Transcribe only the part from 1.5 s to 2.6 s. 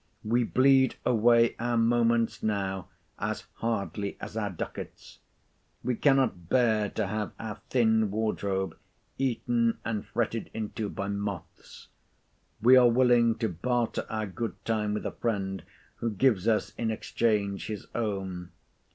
our moments